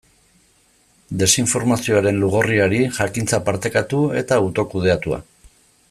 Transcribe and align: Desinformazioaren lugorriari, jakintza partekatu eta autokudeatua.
Desinformazioaren 1.23 2.17
lugorriari, 2.23 2.81
jakintza 2.97 3.41
partekatu 3.51 4.01
eta 4.23 4.41
autokudeatua. 4.47 5.23